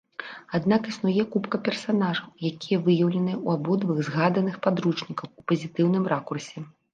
[0.57, 6.59] Аднак існуе купка персанажаў, якія выяўленыя ў абодвух згаданых падручніках у пазітыўным ракурсе.